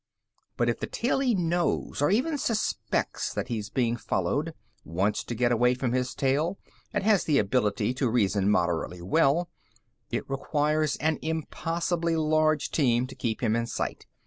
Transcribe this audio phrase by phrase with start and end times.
[0.57, 5.51] But if the tailee knows, or even suspects, that he's being followed, wants to get
[5.51, 6.57] away from his tail,
[6.91, 9.47] and has the ability to reason moderately well,
[10.09, 14.07] it requires an impossibly large team to keep him in sight.